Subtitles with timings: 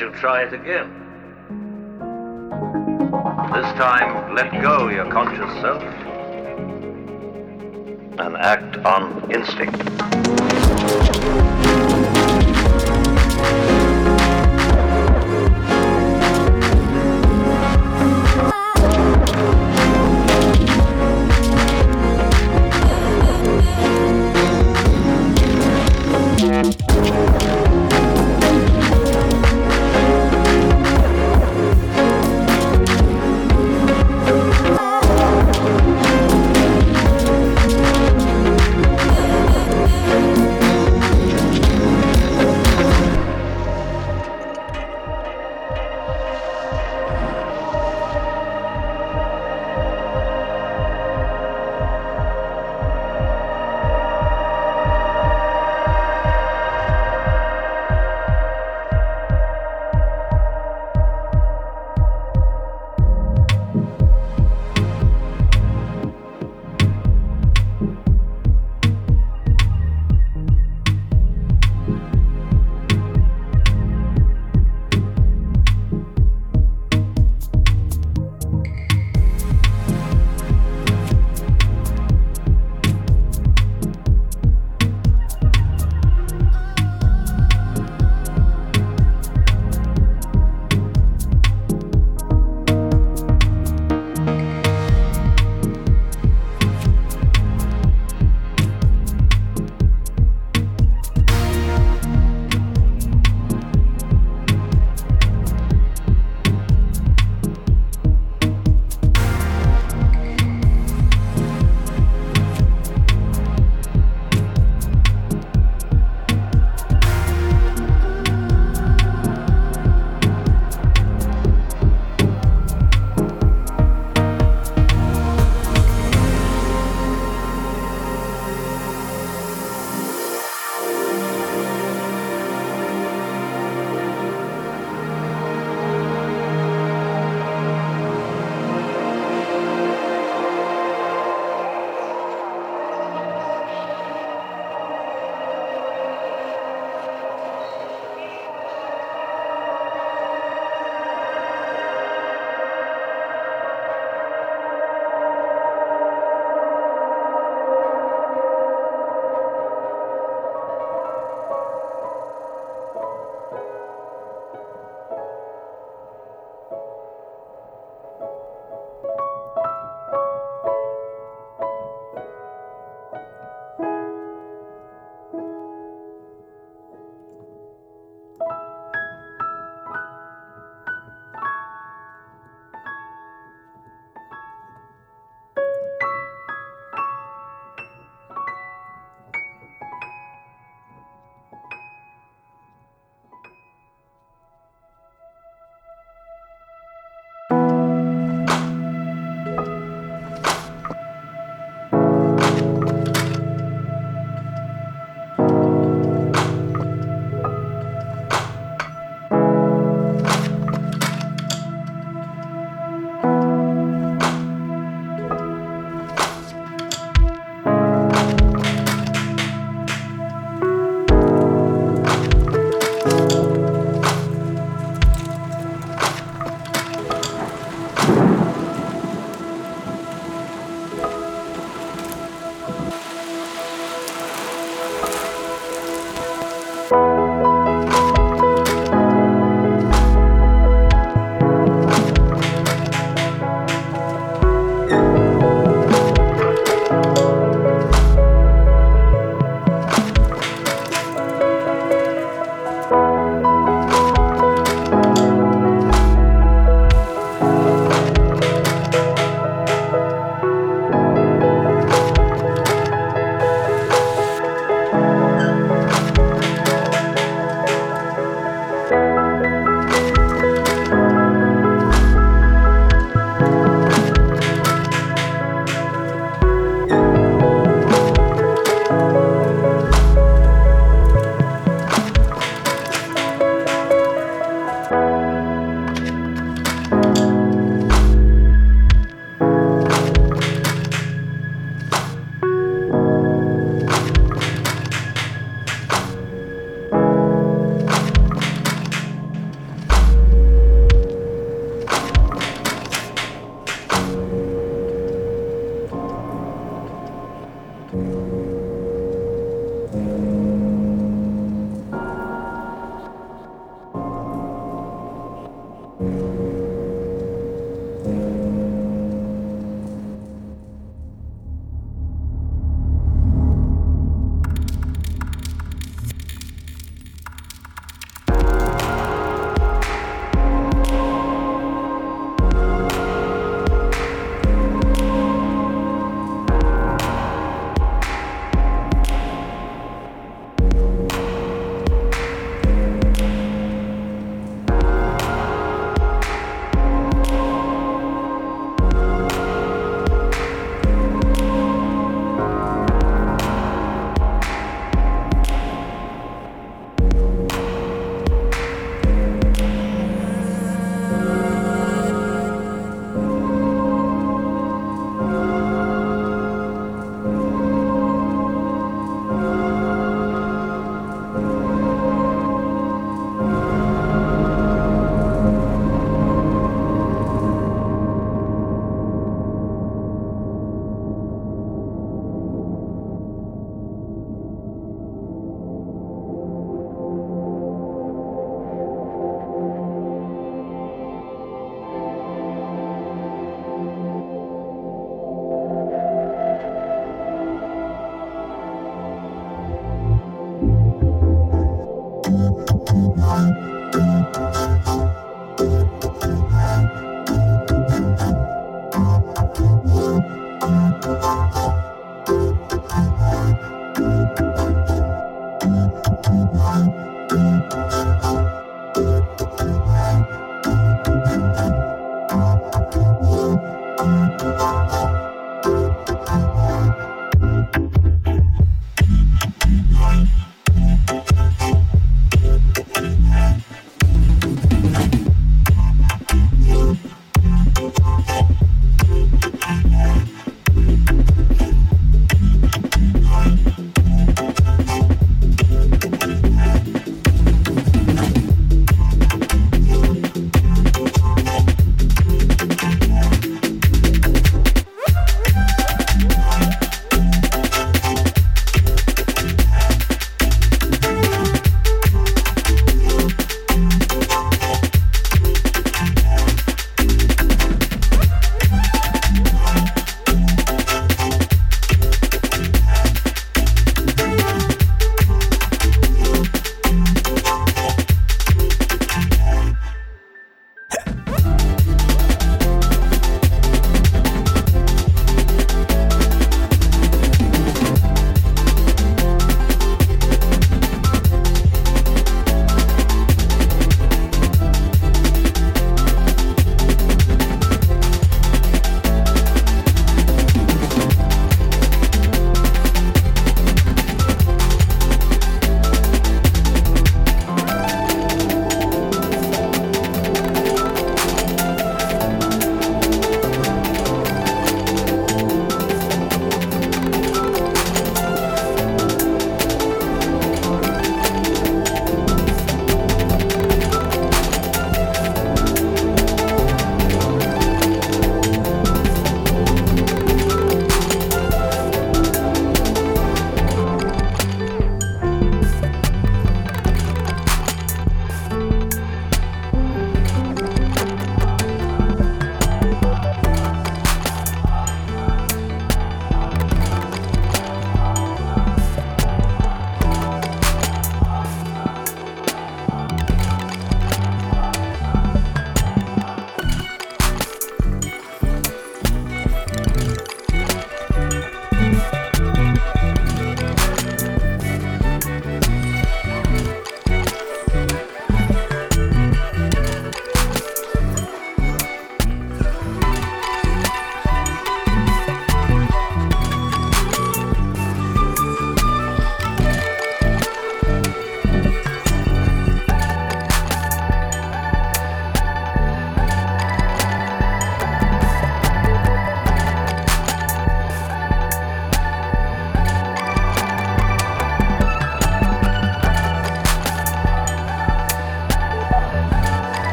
[0.00, 0.88] suggest you try it again.
[3.52, 5.82] This time, let go your conscious self
[8.18, 9.80] and act on instinct.